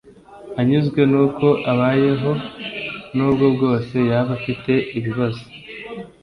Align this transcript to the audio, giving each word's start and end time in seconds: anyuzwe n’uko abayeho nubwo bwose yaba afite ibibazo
anyuzwe 0.59 1.01
n’uko 1.11 1.47
abayeho 1.71 2.31
nubwo 3.15 3.45
bwose 3.55 3.95
yaba 4.09 4.31
afite 4.37 4.73
ibibazo 4.97 5.43